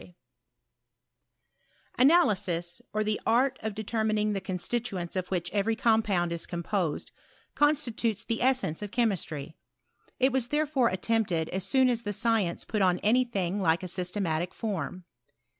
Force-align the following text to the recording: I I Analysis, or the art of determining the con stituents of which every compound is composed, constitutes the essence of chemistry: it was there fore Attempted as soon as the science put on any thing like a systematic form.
I 0.01 0.15
I 1.95 2.01
Analysis, 2.01 2.81
or 2.91 3.03
the 3.03 3.21
art 3.23 3.59
of 3.61 3.75
determining 3.75 4.33
the 4.33 4.41
con 4.41 4.57
stituents 4.57 5.15
of 5.15 5.27
which 5.27 5.51
every 5.53 5.75
compound 5.75 6.31
is 6.33 6.47
composed, 6.47 7.11
constitutes 7.53 8.25
the 8.25 8.41
essence 8.41 8.81
of 8.81 8.89
chemistry: 8.89 9.57
it 10.17 10.31
was 10.31 10.47
there 10.47 10.65
fore 10.65 10.89
Attempted 10.89 11.49
as 11.49 11.65
soon 11.67 11.87
as 11.87 12.01
the 12.01 12.13
science 12.13 12.63
put 12.65 12.81
on 12.81 12.97
any 13.03 13.23
thing 13.23 13.59
like 13.61 13.83
a 13.83 13.87
systematic 13.87 14.55
form. 14.55 15.03